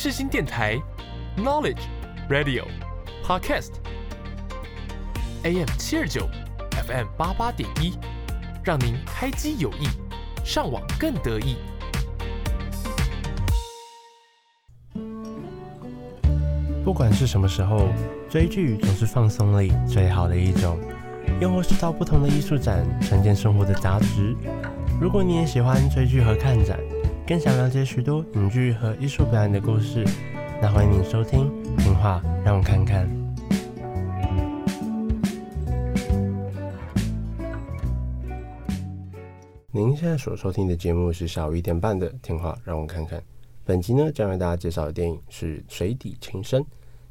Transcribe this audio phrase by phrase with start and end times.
[0.00, 0.80] 世新电台
[1.36, 1.80] ，Knowledge
[2.30, 2.62] Radio
[3.26, 3.66] Podcast，AM
[5.76, 6.28] 七二九
[6.86, 7.98] ，FM 八八点一，
[8.62, 9.88] 让您开机有益，
[10.44, 11.56] 上网更得意。
[16.84, 17.88] 不管是什么时候，
[18.30, 20.78] 追剧总是放松里最好的一种，
[21.40, 24.36] 又或是到不同的艺术展，沉淀生活的杂质。
[25.00, 26.78] 如果你也喜欢追剧和看展，
[27.28, 30.02] 更想了解许多影剧和艺术表演的故事，
[30.62, 33.06] 那欢迎您收听《听话让我看看》。
[39.70, 43.20] 您现在所收听的节目是下午一点半的《听话让我看看》。
[43.62, 46.62] 本集呢，将为大家介绍的电影是《水底情深》。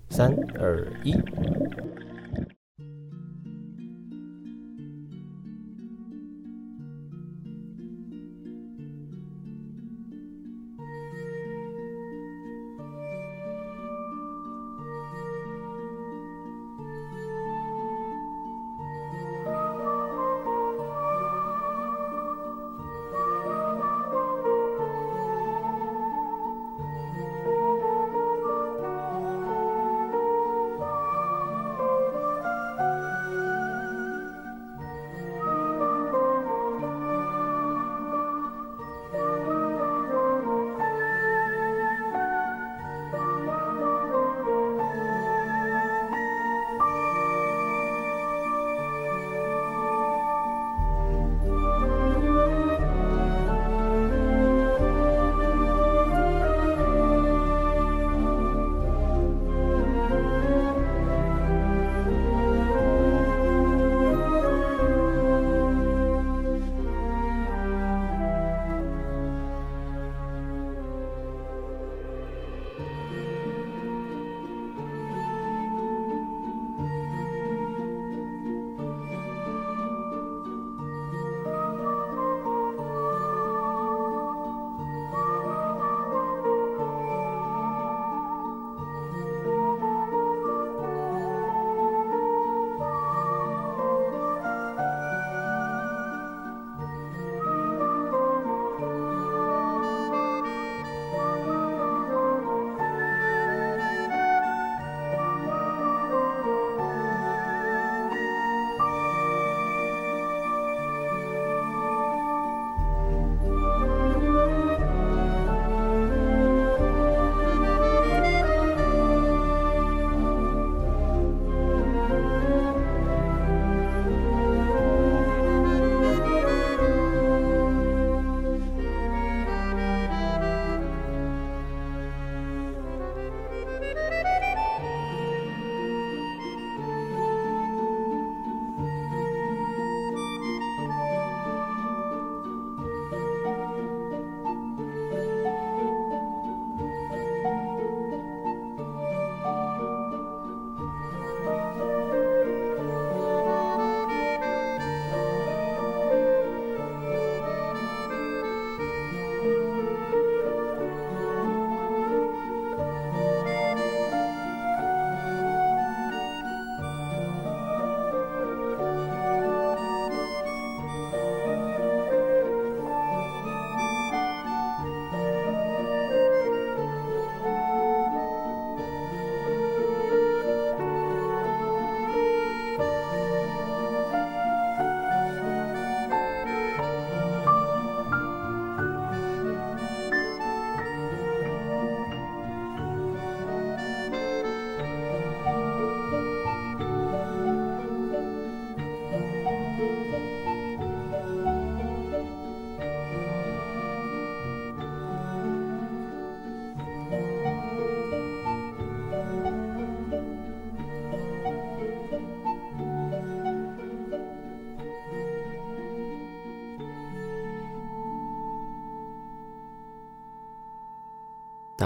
[0.09, 1.13] 三二一。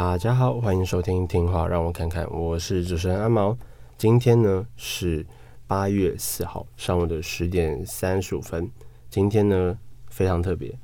[0.04, 3.56] 大家好，欢迎收听听话让我看看，我是主持人阿毛。
[4.00, 5.24] 今天呢是
[5.68, 8.68] 八月四号上午的十点三十五分。
[9.12, 9.78] 今天呢
[10.10, 10.76] 非常特别，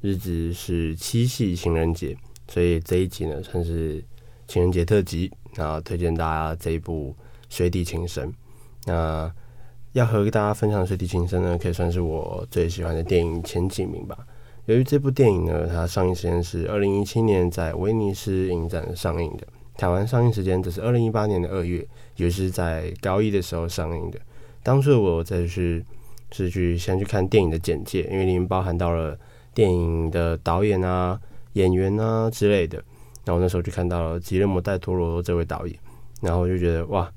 [0.00, 2.16] 日子是七夕情人节，
[2.48, 4.04] 所以这一集呢算是
[4.48, 5.30] 情人节特辑。
[5.54, 7.14] 那推荐大家这一部
[7.48, 8.28] 《水底情深》。
[8.84, 9.32] 那
[9.92, 14.26] 要和大家分享《水底情深》呢，可以算是我最喜欢的电影前几名吧。
[14.66, 19.46] 由于这部电影呢，它上映时间是二零一七年在威尼斯影展上映的，
[19.76, 21.86] 台湾上映时间则是二零一八年的二月，
[22.16, 24.18] 也是在高一的时候上映的。
[24.64, 25.84] 当初我再去
[26.32, 29.16] 是去先去看电影的简介，因为里面包含到了
[29.54, 31.18] 电影的导演啊、
[31.52, 32.82] 演员啊之类的。
[33.24, 35.76] 然后那时候就看到了吉勒摩·戴托罗这位导演，
[36.20, 37.08] 然后就觉得哇，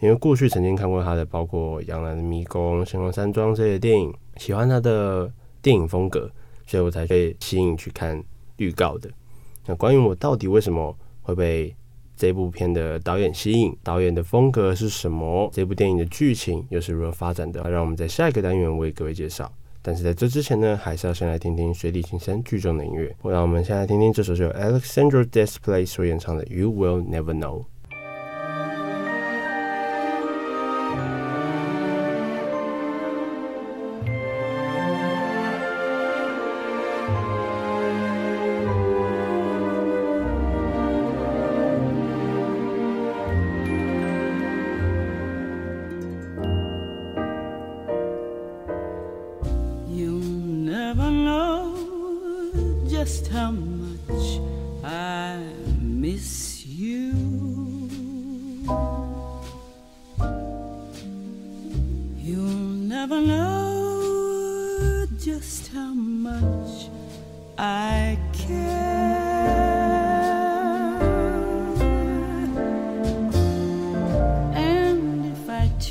[0.00, 5.30] 因为过去曾经看过他的包括《羊男的迷宫》《神龙山庄》这些电影，喜欢他的
[5.60, 6.30] 电影风格，
[6.66, 8.22] 所以我才被吸引去看
[8.56, 9.10] 预告的。
[9.66, 11.74] 那关于我到底为什么会被
[12.16, 17.62] 这部片的导演吸引，导演的风格是什么，这部电影的剧情又是如何发展的？
[17.70, 19.52] 让我们在下一个单元为各位介绍。
[19.82, 23.14] 但是在这之前呢，还是要先来听听水底情深剧中的音乐。
[23.22, 27.62] 让我们先来听听这首是由 Alexandra Desplat 所演唱的《You Will Never Know》。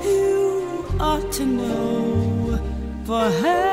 [0.04, 2.58] You ought to know
[3.04, 3.65] for her.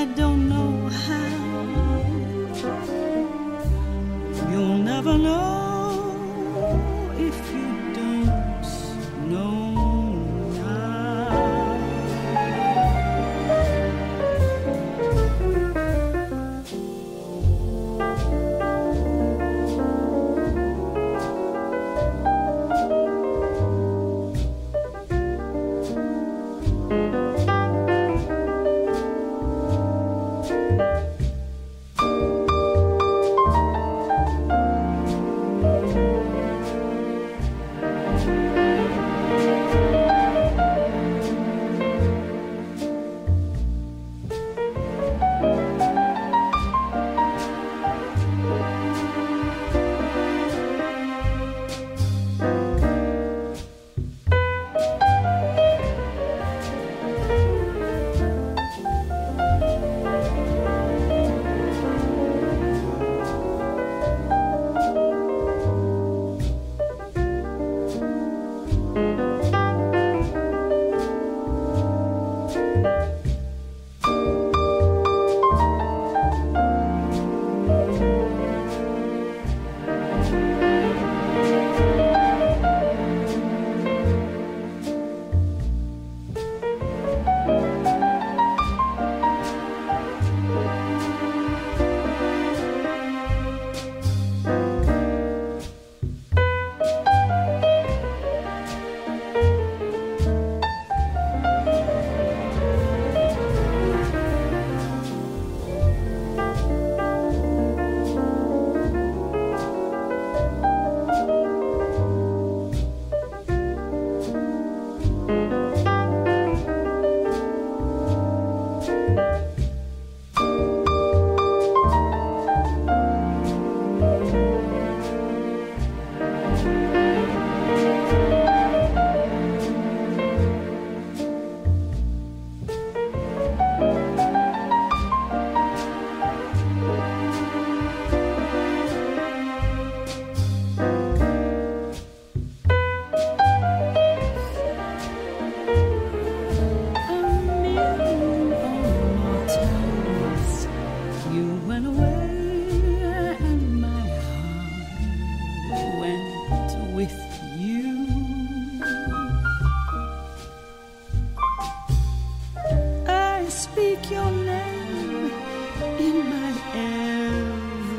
[0.00, 1.36] I don't know how.
[4.50, 6.12] You'll never know
[7.16, 7.65] if you.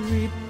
[0.10, 0.47] reap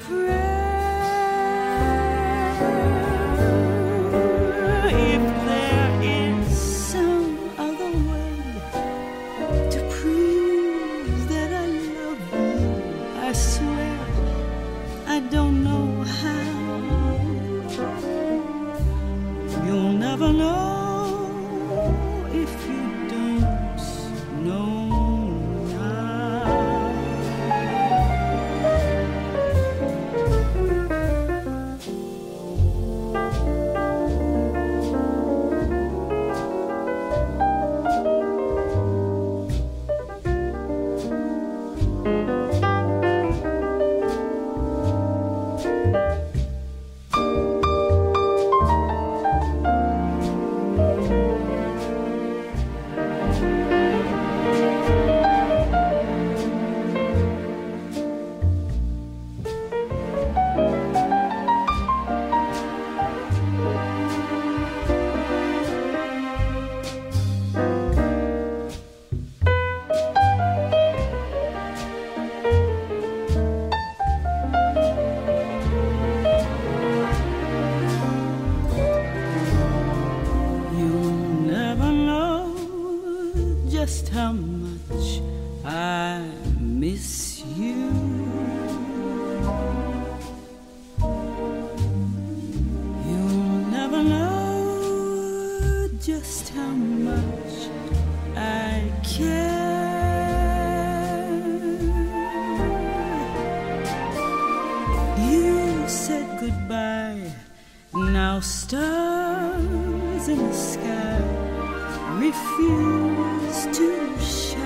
[112.28, 114.60] refuse to shine.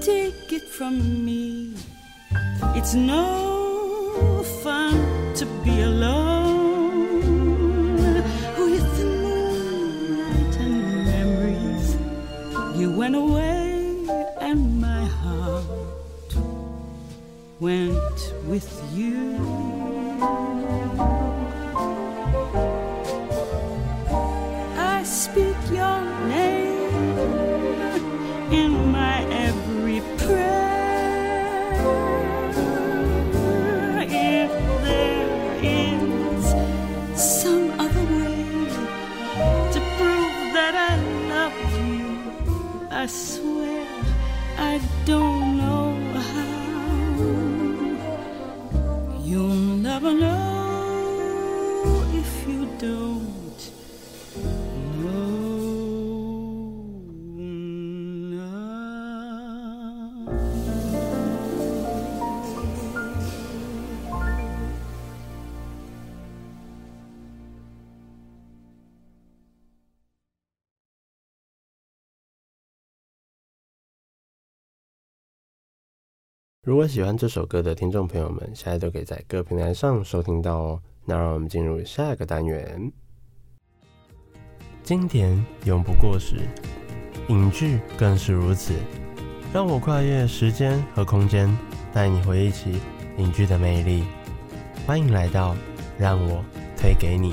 [0.00, 0.94] Take it from
[1.26, 1.74] me,
[2.74, 4.94] it's no fun
[5.34, 7.24] to be alone
[8.64, 10.76] with the moonlight and
[11.12, 11.88] memories.
[12.80, 13.96] You went away,
[14.40, 16.32] and my heart
[17.60, 19.27] went with you.
[52.28, 53.60] If you don't
[55.00, 55.48] know
[58.30, 58.68] now.
[76.62, 80.82] 如果喜欢这首歌的听众朋友们，现在都可以在各平台上收听到哦。
[81.10, 82.92] 那让我们进入下一个单元。
[84.82, 86.36] 经典永不过时，
[87.28, 88.74] 影剧更是如此。
[89.50, 91.48] 让我跨越时间和空间，
[91.94, 92.78] 带你回忆起
[93.16, 94.04] 影剧的魅力。
[94.86, 95.56] 欢迎来到
[95.98, 96.44] 让我
[96.76, 97.32] 推给你。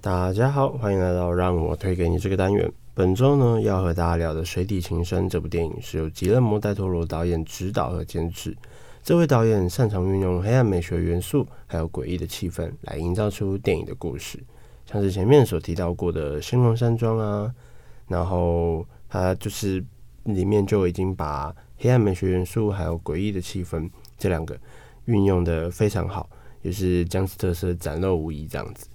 [0.00, 2.72] 大家好，欢迎来到让我推给你这个单元。
[2.94, 8.56] 本周呢，要和大家聊的《水底情深》这部电影是由吉勒摩·戴托罗导演执导和监制。
[9.02, 14.38] 这位导演擅长运用黑暗美学元素，还有诡异的气氛，来营造出电影的故事。
[14.84, 17.52] 像是前面所提到过的《兴隆山庄》啊，
[18.08, 19.82] 然后他就是
[20.24, 23.88] 里面就已经把黑暗美学元素还有诡异的气氛
[24.18, 24.56] 这两个
[25.06, 26.28] 运用得非常好，
[26.60, 28.46] 也是将此特色展露无遗。
[28.46, 28.86] 这样子，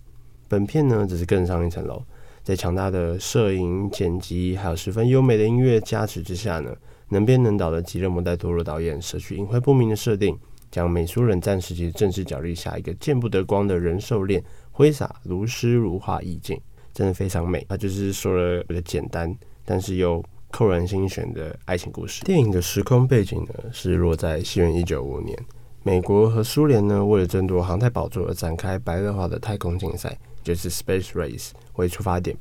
[0.48, 2.02] 本片呢只是更上一层楼。
[2.44, 6.76] 在强大的摄影、剪辑，还有十分优美的音乐加持之下呢，
[7.10, 10.38] 能编能导的吉勒摩·戴托罗导演舍去隐晦不明的设定，
[10.72, 16.60] 将美苏冷战时期的政治角力下一个见不得光的人兽恋挥洒如诗如画意境，
[16.94, 17.66] 真的非常美。
[17.70, 19.34] 它就是说了一个简单，
[19.64, 22.24] 但是又扣人心弦的爱情故事。
[22.24, 25.38] 电影的时空背景呢，是落在西元一九五五年，
[25.84, 30.18] 美国和苏联呢为了争夺航太宝座而展开白热化的太空竞赛。
[30.44, 32.38] 就是 Space Race 为出发点，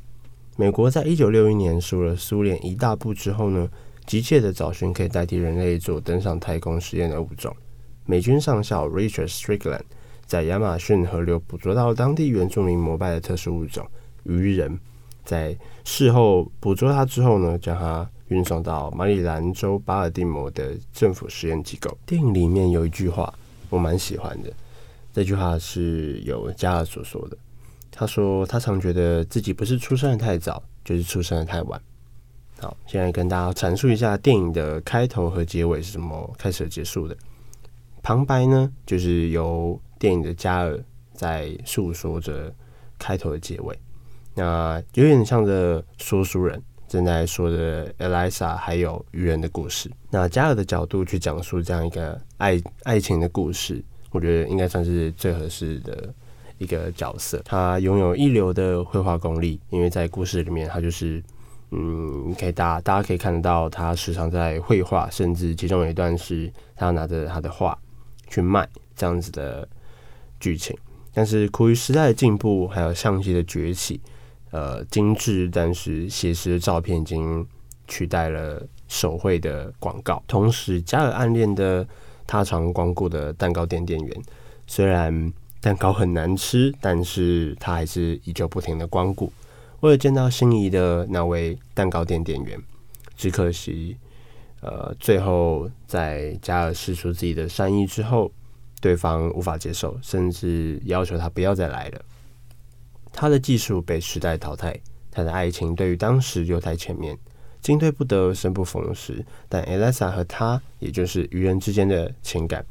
[0.59, 3.67] 美国在一九六一年输了苏联一大步之后呢，
[4.07, 7.55] 急切的找寻可以代替人类做登上太空实验的物种。
[8.07, 9.81] 美军上校 Richard Strickland
[10.27, 13.87] 在亚马逊河流捕捉到当地原住民膜拜的特殊物种
[14.25, 14.79] 鱼人，
[15.25, 21.97] 在事后捕捉他之后呢，将他运送到马里兰州巴尔的摩的政府实验机构。
[22.05, 23.33] 电影里面有一句话
[23.71, 24.53] 我蛮喜欢的，
[25.13, 27.37] 这句话是由加尔所说的。
[27.91, 31.81] 他说他常觉得自己不是出生的太早，就是出生的太晚。
[32.61, 37.15] 好，现在跟大家阐述一下电影的开头和结尾是怎么开始结束的。
[38.03, 40.79] 旁白呢，就是由电影的加尔
[41.13, 42.55] 在诉说着
[42.99, 43.79] 开头的结尾。
[44.35, 49.91] 那有点像着说书人正在说着 Eliza 还有鱼人的故事。
[50.11, 56.15] 那加尔的角度去讲述这样一个爱爱情的故事，我觉得应该算是最合适的
[56.59, 57.43] 一个角色。
[57.45, 61.23] 他拥有一流的绘画功力，因为在故事里面，他就是。
[61.77, 67.77] 嗯，可以大大家可以看得到，他时常在绘画，甚至其中有一段是他拿着他的画
[68.29, 69.67] 去卖这样子的
[70.39, 70.77] 剧情。
[71.13, 74.01] 但是苦于时代的进步，还有相机的崛起，
[74.53, 77.45] 呃，精致但是写实的照片已经
[77.89, 80.23] 取代了手绘的广告。
[80.29, 81.85] 同时，加尔暗恋的
[82.27, 84.23] 他常光顾的蛋糕店店员，
[84.67, 89.33] 虽然蛋糕很难吃，但是他还是依旧不停的光顾。
[89.85, 92.59] 为了见到心仪的那位蛋糕店店员，
[93.19, 93.95] 只可惜，
[94.63, 98.33] 呃，最后在加尔试出自己的善意之后，
[98.81, 102.01] 对方无法接受，甚至要求他不要再来了。
[103.13, 104.75] 他的技术被时代淘汰，
[105.11, 107.19] 他的爱情对于当时又太前面，
[107.61, 109.23] 进退不得，生不逢时。
[109.51, 112.65] 但 Eliza 和他，也就是鱼人之间的情感，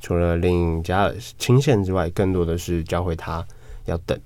[0.00, 3.46] 除了令加尔钦羡之外，更多的是教会他
[3.84, 4.20] 要等。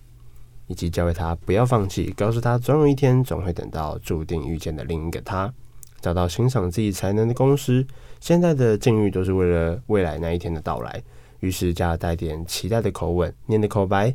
[0.70, 5.52] 以及教会他不要放弃，告诉他总有一天总会等到注定遇见的另一个他，
[6.00, 7.84] 找到欣赏自己才能的公司。
[8.20, 11.02] 现在的境遇都是为了未来那一天的到来。
[11.40, 14.14] 于是加尔带点期待的口吻，念的口白，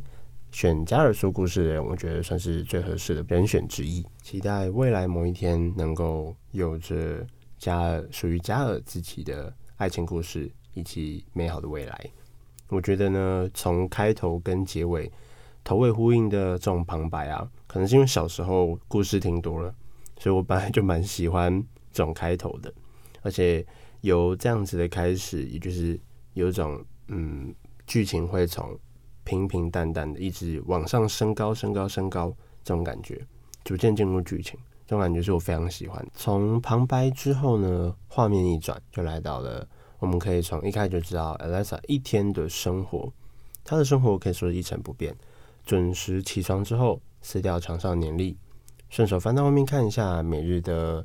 [0.50, 4.02] 选加尔说故事的人，我觉得算是最合适的人选之一。
[4.22, 7.22] 期待未来某一天能够有着
[7.58, 12.00] 加尔属于加尔自己的爱情故事以及美好的未来。
[12.68, 15.12] 我觉得呢，从开头跟结尾。
[15.66, 19.74] 头尾呼应的这种旁白啊，可能是因为小时候故事听多了，
[20.16, 22.72] 所以我本来就蛮喜欢这种开头的，
[23.22, 23.66] 而且
[24.02, 25.98] 由这样子的开始，也就是
[26.34, 27.52] 有一种嗯，
[27.84, 28.78] 剧情会从
[29.24, 33.26] 平平淡淡的一直往上升高、升高、升高这种感觉，
[33.64, 36.06] 逐渐进入剧情，这种感觉是我非常喜欢。
[36.14, 43.12] 从旁白之后呢，画面一转就来到了，我们可以从一开始就知道 Eliza 一天的生活，
[43.64, 45.12] 她的生活可以说是一成不变。
[45.66, 48.38] 准时起床之后，撕掉床上年历，
[48.88, 51.04] 顺手翻到外面看一下每日的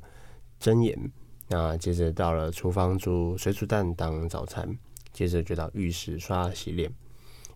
[0.62, 1.12] 箴言。
[1.50, 4.78] 那接着到了厨房煮水煮蛋当早餐，
[5.12, 6.94] 接着就到浴室刷洗脸。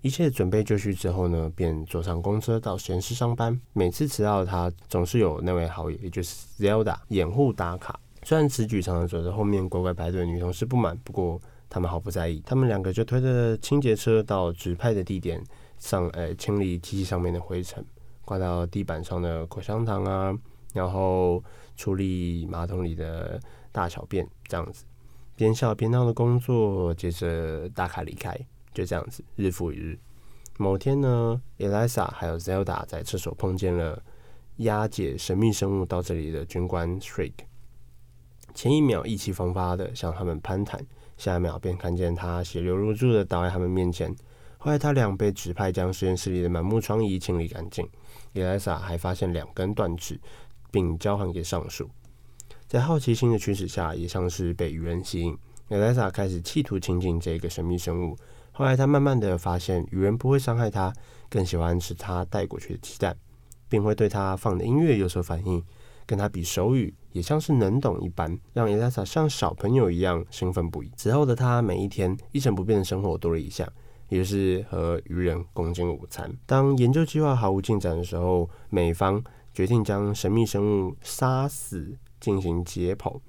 [0.02, 3.60] 一切准备就绪之后呢，便坐上公车到实验室上班。
[3.74, 8.00] 每次迟到的他，总是有那位好友，也就是 Zelda 掩护打卡。
[8.24, 11.40] 虽然此举常常惹得后面乖乖排队的女同事不满，不过
[11.70, 12.42] 他们毫不在意。
[12.46, 15.44] 他们两个就推着清洁车到指派的地点。
[15.78, 17.86] 上呃、清理机器上面的灰尘，
[18.24, 20.34] 挂到地板上的口香糖啊，
[20.74, 21.44] 然后
[21.76, 23.40] 处理马桶里的
[23.72, 24.86] 大小便，这样子
[25.36, 28.36] 边笑边闹的工作，接着打卡离开，
[28.74, 30.00] 就这样子日复一日。
[30.58, 34.02] 某天呢，Elisa 还有 Zelda 在厕所碰见了
[34.58, 37.34] 押解神秘生物到这里的军官 Shrek，
[38.54, 40.80] 前一秒意气风发的向他们攀谈，
[41.18, 44.16] 下一秒便看见他血流如注的倒在他们面前。
[44.66, 47.88] 后来他俩被指派将实验室里的满目疮痍清理干净。
[48.34, 50.20] Eliza 还发现两根断指，
[50.72, 51.88] 并交还给上属。
[52.66, 55.38] 在好奇心的驱使下，也像是被鱼人吸引
[55.70, 58.18] ，Eliza 开始企图亲近这个神秘生物。
[58.54, 60.92] 后来他慢慢的发现，鱼人不会伤害他，
[61.30, 63.16] 更喜欢吃他带过去的鸡蛋，
[63.70, 65.64] 并会对他放的音乐有所反应，
[66.08, 70.92] 跟他比手语，也像是能懂一般，让 Eliza 像小朋友一样兴奋不已。
[70.98, 73.72] 此后的他，每一天一成不变的生活多了一项。
[74.10, 76.32] 也是和鱼人共进午餐。
[76.46, 83.20] 当研究计划毫无进展的时候，美方决定将神秘生物杀死进行解剖。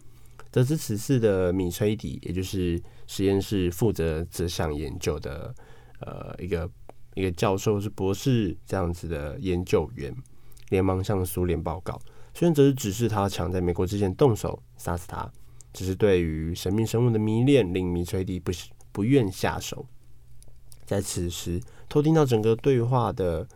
[0.51, 5.55] 得知此事的米崔迪，也就是实验室负责这项研究的
[6.01, 6.71] 呃一个
[7.15, 10.15] 一个教授是博士这样子的研究员，
[10.71, 12.01] 连忙向苏联报告。
[12.33, 15.31] 苏联则是指示他抢在美国之前动手杀死他。
[15.73, 18.51] 只是对于神秘生物的迷恋，令米崔迪不
[18.93, 19.87] 不愿下手。
[20.87, 23.47] 在此时，偷听到整个对话的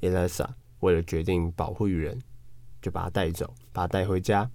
[0.00, 0.46] Elisa，
[0.80, 2.18] 为了决定保护鱼人，
[2.80, 4.50] 就把他带走，把他带回家。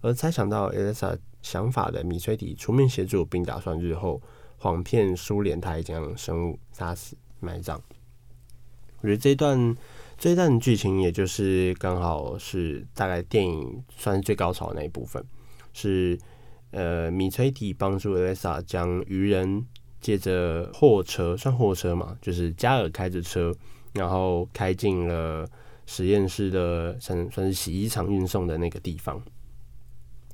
[0.00, 4.20] 而猜想到 Elisa 想法的米崔迪出面协助，并打算日后
[4.56, 7.80] 谎骗苏联他已将生物杀死埋葬。
[9.02, 9.76] 我觉得这段
[10.16, 15.22] 这一段剧情也就是刚好是大概电影算是最高潮的那一部分，
[15.72, 16.18] 是
[16.70, 19.66] 呃米崔蒂帮助 Elisa 将鱼人
[20.06, 23.52] 借着货车，算货车嘛，就是加尔开着车，
[23.94, 25.44] 然后开进了
[25.84, 29.20] 实验室的算算是洗衣厂运送的那个地方，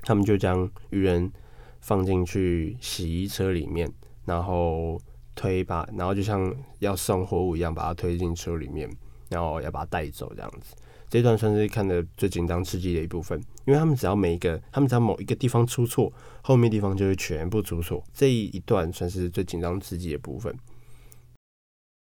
[0.02, 1.32] 他们就将鱼人
[1.80, 3.90] 放进去洗衣车里面，
[4.26, 5.00] 然后
[5.34, 8.86] 推把，然后就像要送货物一样，把它推进车里面。
[9.30, 10.74] 然后要把它带走，这样子，
[11.12, 16.10] 这段算是看的最紧张刺激的一部分，因为他们只要每一个，他们只要某一个地方出错，
[16.42, 18.02] 后面地方就会全部出错。
[18.14, 20.56] 这一段算是最紧张刺激的部分。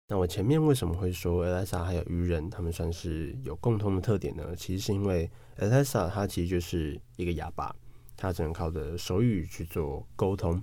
[0.08, 4.54] 那我前面为什么会说 Elsa 还有鱼人他们算是有共同的特点呢？
[4.54, 7.74] 其实是因为 Elsa 他其实就是一个哑巴，
[8.18, 10.62] 他只能靠着手语去做沟通，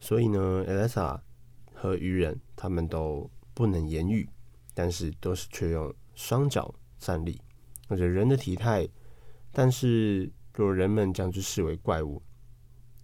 [0.00, 1.20] 所以呢，Elsa
[1.72, 4.28] 和鱼人他们都不能言语。
[4.74, 7.38] 但是都是却用双脚站立，
[7.90, 8.88] 或者人的体态。
[9.50, 12.22] 但是若人们将之视为怪物，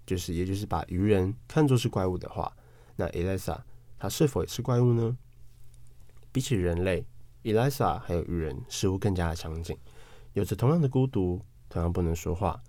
[0.06, 2.56] 就是也就是把鱼人看作是怪物的话，
[2.94, 3.60] 那 Elisa
[3.98, 5.18] 她是否也是怪物呢？
[6.30, 7.04] 比起人类
[7.42, 9.76] ，Elisa 还有鱼人似乎更加的强劲，
[10.34, 12.62] 有着同样的孤独，同样不能说话，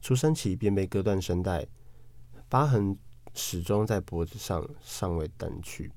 [0.00, 1.66] 出生起便被割断声带，
[2.48, 2.96] 疤痕
[3.34, 5.90] 始终在脖子上尚未淡去。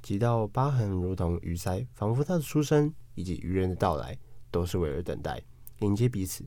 [0.00, 4.16] 几道疤痕如同鱼鳃，仿佛他的出生以及鱼人的到来
[4.54, 5.42] 都是为了等待
[5.80, 6.44] 迎接彼此。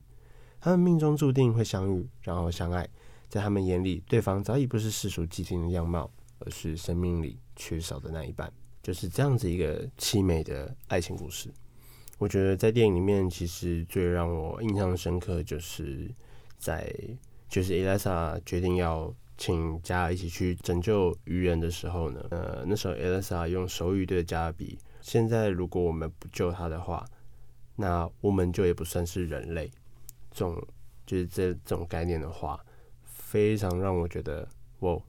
[0.58, 2.88] 他们命中注定会相遇，然后相爱。
[3.28, 8.50] 在他们眼里，对方早已不是世俗既定的样貌，而是生命里缺少的那一半。
[8.82, 11.52] 就是这样子一个凄美的爱情故事。
[12.16, 16.10] 我觉得在电影里面，其实最让我印象深刻，就是
[16.56, 16.90] 在
[17.46, 19.14] 就是 Elsa 决定要。
[19.40, 27.06] 请加一起去拯救鱼人的时候呢，呃，那时候 Elsa 用手语对着加比，现在如果我们不救他的话，
[27.80, 29.70] 那我们就也不算是人类。
[30.32, 30.60] 这种
[31.06, 32.58] 就是这这种概念的话，
[33.04, 34.46] 非常让我觉得，
[34.80, 35.00] 哇，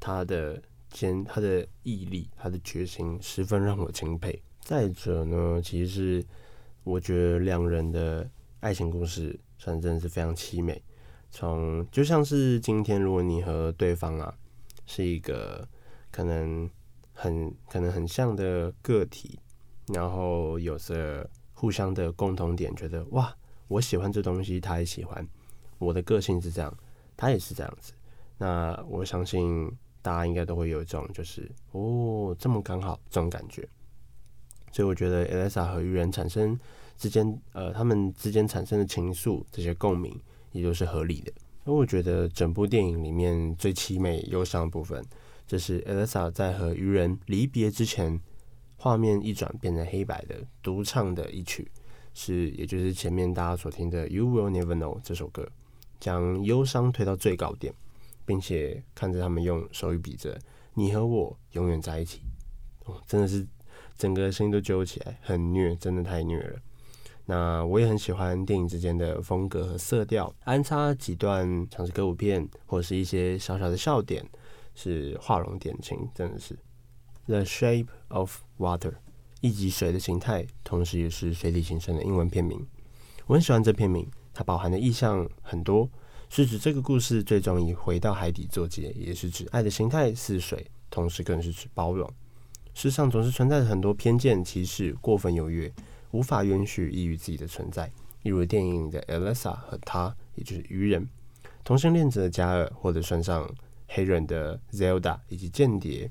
[0.00, 0.60] 他的
[0.90, 4.42] 坚，他的毅力，他的决心，十分让我钦佩。
[4.60, 6.24] 再者呢，其实
[6.82, 8.28] 我觉得两人的
[8.60, 10.82] 爱情故事，算真的是非常凄美。
[11.30, 14.34] 从就像是今天，如果你和对方啊
[14.86, 15.66] 是一个
[16.10, 16.68] 可能
[17.12, 19.38] 很可能很像的个体，
[19.88, 23.34] 然后有着互相的共同点，觉得哇，
[23.66, 25.26] 我喜欢这东西，他也喜欢，
[25.78, 26.72] 我的个性是这样，
[27.16, 27.92] 他也是这样子，
[28.38, 29.68] 那我相信
[30.00, 33.68] 大家应该都会有一种就是哦，这么刚好这种感觉，
[34.70, 36.56] 所以我觉得 Elsa 和鱼人产生
[36.96, 40.20] 之间，呃，他们之间产生的情愫，这些共鸣。
[40.52, 41.30] 也都是合理的。
[41.66, 45.04] 而我觉得整部电影里面最凄美忧伤的部分，
[45.46, 48.18] 这是 Elsa 在和鱼人离别之前，
[48.80, 51.68] 画面一转变成黑白的独唱的一曲，
[52.14, 55.46] 是也就是前面大家所听的《You Will Never Know》这首歌，
[55.98, 57.74] 将忧伤推到最高点，
[58.24, 60.38] 并且看着他们用手语比着
[60.74, 62.20] “你和我永远在一起”，
[62.86, 63.44] 哦，真的是
[63.96, 66.60] 整个声音都揪起来，很虐，真的太虐了。
[67.26, 74.24] 那我也很喜欢电影之间的风格和色调，安插几段像是歌舞片或是一些小小的笑点，
[74.74, 76.56] 是画龙点睛，真的是。
[77.28, 78.94] The Shape of Water，
[79.42, 82.66] 一级水的形态，同时也是水底形成的英文片名。
[83.26, 85.90] 我很喜欢这片名，它包含的意象很多，
[86.30, 92.10] 是指这个故事最终以回到海底作结，也是指爱的形态似水，同时更是指包容。
[92.72, 95.70] 世上总是存在着很多偏见、歧视、过分优越。
[96.12, 101.02] 无法允许异于自己的存在，例如电影的 Elsa 和他，也就是鱼人；
[101.62, 103.46] 同性恋者的加尔，或者算上
[103.88, 106.10] 黑人的 Zelda，以及间谍，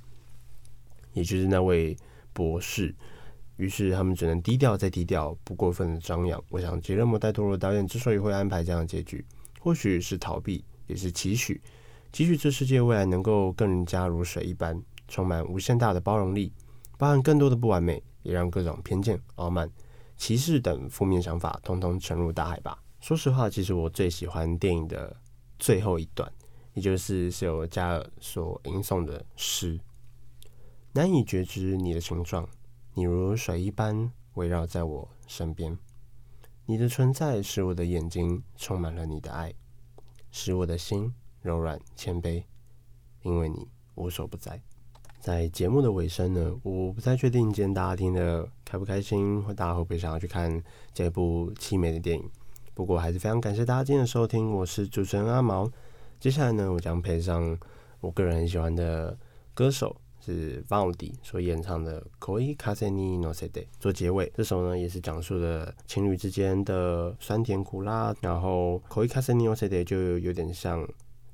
[1.18, 1.98] 也就是那位
[2.32, 2.94] 博士。
[3.56, 6.42] 于是他们只能低调再低调，不过分的张扬。
[6.50, 9.26] 我想，杰勒摩·戴托罗导演之所以会安排这样的结局，
[9.60, 11.60] 或许是逃避，也是期许，
[12.14, 16.54] 期许这世界未来能够更加如水一般，充满无限大的包容力，
[17.00, 19.68] 包含更多的不完美，也让各种偏见、傲慢。
[20.18, 22.78] 歧视等负面想法，通通沉入大海吧。
[23.00, 25.16] 说实话，其实我最喜欢电影的
[25.58, 26.32] 最后一段，
[26.76, 29.80] 也就是是由加尔所吟诵的诗。
[30.98, 32.50] 难以觉知你的形状，
[32.96, 35.78] 你如水一般围绕在我身边。
[36.66, 39.54] 你的存在使我的眼睛充满了你的爱，
[40.32, 42.44] 使我的心柔软谦卑，
[43.22, 44.60] 因为你无所不在。
[45.20, 50.60] 在节目的尾声呢，我不太确定今天大家听的开不开心，或大家会不会想要去看
[50.96, 52.28] 这部凄美的电影。
[52.74, 55.72] 不过还是非常感谢大家今天的收听，我是主持人阿毛。
[56.20, 57.56] 接下来呢，我将配上
[58.00, 59.16] 我个人很喜欢的
[59.54, 59.96] 歌手，
[60.34, 64.30] 是 Vaundy 所演唱的《Koi Kaseni Nosete》做结尾。
[64.36, 70.86] 这首呢也是讲述了情侣之间的酸甜苦辣，然后《Koi Kaseni Nosete》就有点像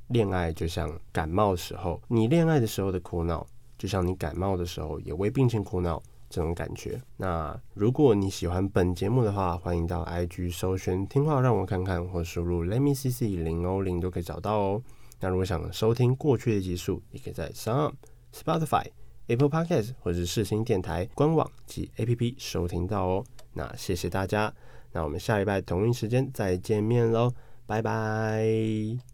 [0.09, 3.47] 恋爱，就像感冒时候，你恋爱的时候的苦恼，
[3.79, 6.01] 就像你感冒的时候也为病情苦恼。
[6.29, 6.99] 这种感觉。
[7.15, 14.81] 那如果你喜欢本节目的话，欢迎到 IG 搜寻“听话让我看看”或输入 “Let me see see 零零”都可以找到哦。
[15.19, 17.93] 那如果想收听过去的集数，也可以在 Sub、
[18.33, 18.85] Spotify、
[19.27, 23.23] Apple Podcast 或者是世新电台官网及 APP 收听到哦。
[23.53, 24.53] 那谢谢大家，
[24.91, 27.31] 那我们下礼拜同一时间再见面喽，
[27.65, 29.12] 拜拜。